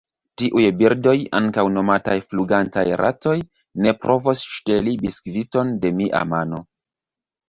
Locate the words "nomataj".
1.73-2.15